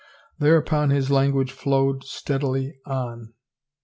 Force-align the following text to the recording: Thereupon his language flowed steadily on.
Thereupon 0.39 0.89
his 0.89 1.11
language 1.11 1.51
flowed 1.51 2.05
steadily 2.05 2.79
on. 2.87 3.35